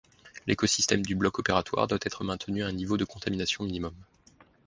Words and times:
L'écosystème 0.47 1.03
du 1.05 1.13
bloc 1.13 1.37
opératoire 1.37 1.85
doit 1.85 1.99
être 2.01 2.23
maintenu 2.23 2.63
à 2.63 2.67
un 2.67 2.71
niveau 2.71 2.97
de 2.97 3.05
contamination 3.05 3.63
minimum. 3.65 3.93